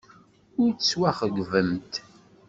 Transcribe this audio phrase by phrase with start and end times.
[0.61, 1.93] Ur tettwaxeyybemt.